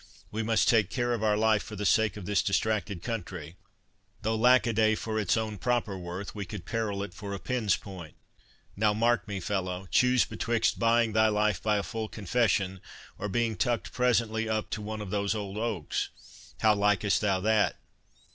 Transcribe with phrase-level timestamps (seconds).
[0.31, 3.55] We must take care of our life for the sake of this distracted country,
[4.23, 7.39] though, lack a day, for its own proper worth we could peril it for a
[7.39, 12.81] pin's point.—Now, mark me, fellow, choose betwixt buying thy life by a full confession,
[13.19, 17.77] or being tucked presently up to one of these old oaks—How likest thou that?"